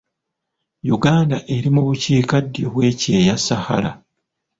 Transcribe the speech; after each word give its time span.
Uganda 0.95 1.37
eri 1.55 1.69
mu 1.75 1.81
bukiikaddyo 1.87 2.65
bw'ekyeya 2.73 3.35
Sahara. 3.45 3.91